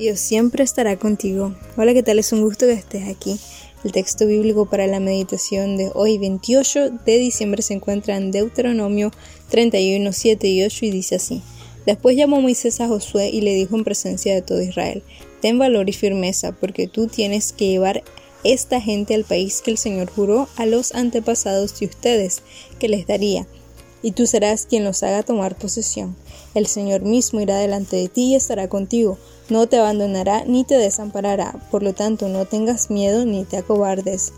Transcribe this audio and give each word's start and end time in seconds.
Dios 0.00 0.18
siempre 0.18 0.64
estará 0.64 0.96
contigo. 0.96 1.54
Hola, 1.76 1.92
¿qué 1.92 2.02
tal? 2.02 2.18
Es 2.18 2.32
un 2.32 2.40
gusto 2.40 2.64
que 2.64 2.72
estés 2.72 3.06
aquí. 3.06 3.38
El 3.84 3.92
texto 3.92 4.26
bíblico 4.26 4.64
para 4.64 4.86
la 4.86 4.98
meditación 4.98 5.76
de 5.76 5.90
hoy, 5.94 6.16
28 6.16 6.88
de 7.04 7.18
diciembre, 7.18 7.60
se 7.60 7.74
encuentra 7.74 8.16
en 8.16 8.30
Deuteronomio 8.30 9.10
31, 9.50 10.10
7 10.10 10.48
y 10.48 10.64
8 10.64 10.86
y 10.86 10.90
dice 10.90 11.16
así. 11.16 11.42
Después 11.84 12.16
llamó 12.16 12.40
Moisés 12.40 12.80
a 12.80 12.88
Josué 12.88 13.28
y 13.28 13.42
le 13.42 13.52
dijo 13.52 13.76
en 13.76 13.84
presencia 13.84 14.34
de 14.34 14.40
todo 14.40 14.62
Israel, 14.62 15.02
Ten 15.42 15.58
valor 15.58 15.90
y 15.90 15.92
firmeza, 15.92 16.52
porque 16.52 16.88
tú 16.88 17.06
tienes 17.06 17.52
que 17.52 17.68
llevar 17.68 18.02
esta 18.42 18.80
gente 18.80 19.14
al 19.14 19.24
país 19.24 19.60
que 19.60 19.70
el 19.70 19.76
Señor 19.76 20.10
juró 20.10 20.48
a 20.56 20.64
los 20.64 20.94
antepasados 20.94 21.78
de 21.78 21.84
ustedes, 21.84 22.40
que 22.78 22.88
les 22.88 23.06
daría 23.06 23.46
y 24.02 24.12
tú 24.12 24.26
serás 24.26 24.66
quien 24.66 24.84
los 24.84 25.02
haga 25.02 25.22
tomar 25.22 25.56
posesión. 25.56 26.16
El 26.54 26.66
Señor 26.66 27.02
mismo 27.02 27.40
irá 27.40 27.58
delante 27.58 27.96
de 27.96 28.08
ti 28.08 28.32
y 28.32 28.34
estará 28.34 28.68
contigo, 28.68 29.18
no 29.48 29.68
te 29.68 29.78
abandonará 29.78 30.44
ni 30.44 30.64
te 30.64 30.76
desamparará, 30.76 31.54
por 31.70 31.82
lo 31.82 31.92
tanto 31.92 32.28
no 32.28 32.44
tengas 32.44 32.90
miedo 32.90 33.24
ni 33.24 33.44
te 33.44 33.56
acobardes. 33.56 34.32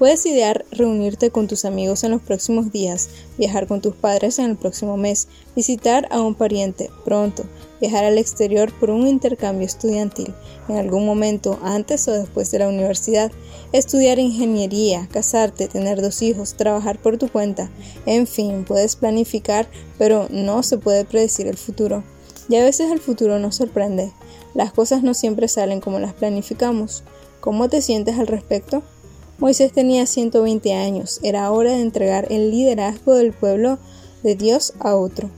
Puedes 0.00 0.24
idear 0.24 0.64
reunirte 0.70 1.30
con 1.30 1.46
tus 1.46 1.66
amigos 1.66 2.04
en 2.04 2.12
los 2.12 2.22
próximos 2.22 2.72
días, 2.72 3.10
viajar 3.36 3.66
con 3.66 3.82
tus 3.82 3.94
padres 3.94 4.38
en 4.38 4.46
el 4.46 4.56
próximo 4.56 4.96
mes, 4.96 5.28
visitar 5.54 6.08
a 6.10 6.22
un 6.22 6.34
pariente 6.34 6.88
pronto, 7.04 7.44
viajar 7.82 8.06
al 8.06 8.16
exterior 8.16 8.72
por 8.80 8.88
un 8.88 9.06
intercambio 9.06 9.66
estudiantil, 9.66 10.32
en 10.70 10.78
algún 10.78 11.04
momento 11.04 11.58
antes 11.62 12.08
o 12.08 12.12
después 12.12 12.50
de 12.50 12.60
la 12.60 12.68
universidad, 12.68 13.30
estudiar 13.74 14.18
ingeniería, 14.18 15.06
casarte, 15.12 15.68
tener 15.68 16.00
dos 16.00 16.22
hijos, 16.22 16.54
trabajar 16.54 16.98
por 16.98 17.18
tu 17.18 17.28
cuenta, 17.30 17.70
en 18.06 18.26
fin, 18.26 18.64
puedes 18.66 18.96
planificar, 18.96 19.68
pero 19.98 20.28
no 20.30 20.62
se 20.62 20.78
puede 20.78 21.04
predecir 21.04 21.46
el 21.46 21.58
futuro. 21.58 22.04
Y 22.48 22.56
a 22.56 22.64
veces 22.64 22.90
el 22.90 23.00
futuro 23.00 23.38
nos 23.38 23.56
sorprende. 23.56 24.14
Las 24.54 24.72
cosas 24.72 25.02
no 25.02 25.12
siempre 25.12 25.46
salen 25.46 25.82
como 25.82 25.98
las 25.98 26.14
planificamos. 26.14 27.02
¿Cómo 27.40 27.68
te 27.68 27.82
sientes 27.82 28.18
al 28.18 28.28
respecto? 28.28 28.82
Moisés 29.40 29.72
tenía 29.72 30.04
120 30.04 30.74
años, 30.74 31.18
era 31.22 31.50
hora 31.50 31.70
de 31.72 31.80
entregar 31.80 32.26
el 32.30 32.50
liderazgo 32.50 33.14
del 33.14 33.32
pueblo 33.32 33.78
de 34.22 34.34
Dios 34.34 34.74
a 34.80 34.96
otro. 34.96 35.30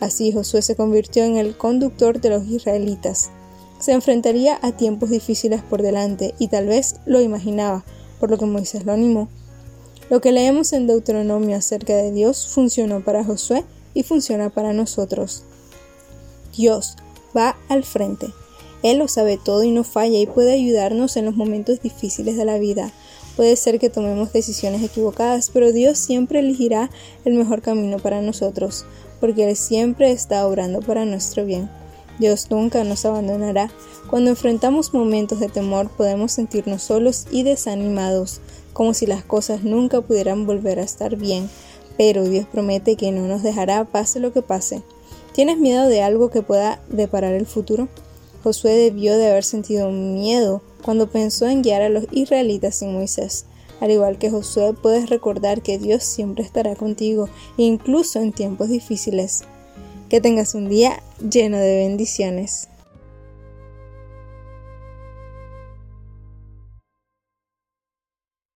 Así 0.00 0.32
Josué 0.32 0.62
se 0.62 0.76
convirtió 0.76 1.24
en 1.24 1.36
el 1.36 1.54
conductor 1.54 2.22
de 2.22 2.30
los 2.30 2.46
israelitas. 2.46 3.30
Se 3.78 3.92
enfrentaría 3.92 4.58
a 4.62 4.72
tiempos 4.72 5.10
difíciles 5.10 5.62
por 5.62 5.82
delante 5.82 6.34
y 6.38 6.48
tal 6.48 6.68
vez 6.68 6.96
lo 7.04 7.20
imaginaba, 7.20 7.84
por 8.18 8.30
lo 8.30 8.38
que 8.38 8.46
Moisés 8.46 8.86
lo 8.86 8.92
animó. 8.92 9.28
Lo 10.08 10.22
que 10.22 10.32
leemos 10.32 10.72
en 10.72 10.86
Deuteronomio 10.86 11.58
acerca 11.58 11.94
de 11.94 12.12
Dios 12.12 12.48
funcionó 12.48 13.04
para 13.04 13.24
Josué 13.24 13.64
y 13.92 14.04
funciona 14.04 14.48
para 14.48 14.72
nosotros. 14.72 15.42
Dios 16.56 16.96
va 17.36 17.58
al 17.68 17.84
frente. 17.84 18.28
Él 18.82 18.96
lo 18.96 19.06
sabe 19.06 19.36
todo 19.36 19.64
y 19.64 19.70
no 19.70 19.84
falla 19.84 20.18
y 20.18 20.26
puede 20.26 20.54
ayudarnos 20.54 21.18
en 21.18 21.26
los 21.26 21.36
momentos 21.36 21.82
difíciles 21.82 22.38
de 22.38 22.46
la 22.46 22.56
vida. 22.56 22.90
Puede 23.40 23.56
ser 23.56 23.78
que 23.78 23.88
tomemos 23.88 24.34
decisiones 24.34 24.82
equivocadas, 24.82 25.48
pero 25.50 25.72
Dios 25.72 25.96
siempre 25.96 26.40
elegirá 26.40 26.90
el 27.24 27.32
mejor 27.32 27.62
camino 27.62 27.98
para 27.98 28.20
nosotros, 28.20 28.84
porque 29.18 29.48
Él 29.48 29.56
siempre 29.56 30.12
está 30.12 30.46
obrando 30.46 30.80
para 30.80 31.06
nuestro 31.06 31.46
bien. 31.46 31.70
Dios 32.18 32.50
nunca 32.50 32.84
nos 32.84 33.06
abandonará. 33.06 33.70
Cuando 34.10 34.28
enfrentamos 34.28 34.92
momentos 34.92 35.40
de 35.40 35.48
temor 35.48 35.88
podemos 35.88 36.32
sentirnos 36.32 36.82
solos 36.82 37.28
y 37.30 37.42
desanimados, 37.42 38.42
como 38.74 38.92
si 38.92 39.06
las 39.06 39.24
cosas 39.24 39.62
nunca 39.64 40.02
pudieran 40.02 40.44
volver 40.44 40.78
a 40.78 40.82
estar 40.84 41.16
bien, 41.16 41.48
pero 41.96 42.24
Dios 42.24 42.44
promete 42.44 42.96
que 42.96 43.10
no 43.10 43.26
nos 43.26 43.42
dejará 43.42 43.86
pase 43.86 44.20
lo 44.20 44.34
que 44.34 44.42
pase. 44.42 44.82
¿Tienes 45.32 45.56
miedo 45.56 45.88
de 45.88 46.02
algo 46.02 46.28
que 46.28 46.42
pueda 46.42 46.82
deparar 46.90 47.32
el 47.32 47.46
futuro? 47.46 47.88
Josué 48.44 48.72
debió 48.72 49.16
de 49.16 49.30
haber 49.30 49.44
sentido 49.44 49.90
miedo 49.90 50.60
cuando 50.80 51.10
pensó 51.10 51.46
en 51.46 51.62
guiar 51.62 51.82
a 51.82 51.88
los 51.88 52.04
israelitas 52.10 52.76
sin 52.76 52.94
Moisés. 52.94 53.44
Al 53.80 53.90
igual 53.90 54.18
que 54.18 54.30
Josué, 54.30 54.74
puedes 54.74 55.08
recordar 55.08 55.62
que 55.62 55.78
Dios 55.78 56.04
siempre 56.04 56.44
estará 56.44 56.74
contigo, 56.74 57.28
incluso 57.56 58.20
en 58.20 58.32
tiempos 58.32 58.68
difíciles. 58.68 59.42
Que 60.08 60.20
tengas 60.20 60.54
un 60.54 60.68
día 60.68 61.02
lleno 61.20 61.58
de 61.58 61.76
bendiciones. 61.76 62.69